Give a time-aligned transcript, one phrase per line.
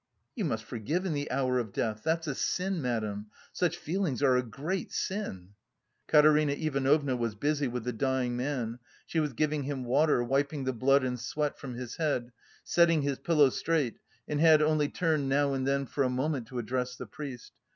[0.35, 4.35] "You must forgive in the hour of death, that's a sin, madam, such feelings are
[4.35, 5.49] a great sin."
[6.07, 10.73] Katerina Ivanovna was busy with the dying man; she was giving him water, wiping the
[10.73, 12.31] blood and sweat from his head,
[12.63, 16.57] setting his pillow straight, and had only turned now and then for a moment to
[16.57, 17.51] address the priest.